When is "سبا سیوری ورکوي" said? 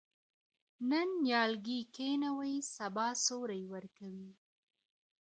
2.75-4.29